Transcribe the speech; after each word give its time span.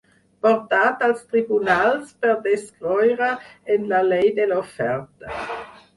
Portat 0.45 1.03
als 1.07 1.19
tribunals 1.33 2.15
per 2.25 2.33
descreure 2.47 3.29
en 3.77 3.87
la 3.93 4.03
llei 4.09 4.37
de 4.41 4.49
l'oferta. 4.53 5.37